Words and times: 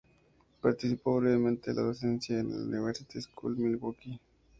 Practicó 0.61 1.19
brevemente 1.19 1.75
la 1.75 1.83
docencia 1.83 2.39
en 2.39 2.49
el 2.51 2.61
"University 2.69 3.21
School 3.21 3.53
of 3.53 3.59
Milwaukee". 3.59 4.19